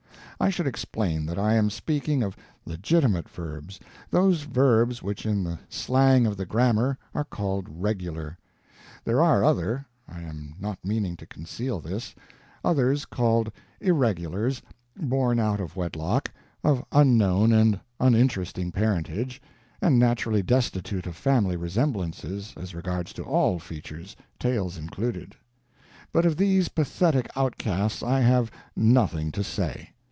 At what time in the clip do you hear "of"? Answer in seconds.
2.23-2.35, 6.25-6.35, 15.59-15.75, 16.63-16.83, 21.05-21.15, 26.25-26.35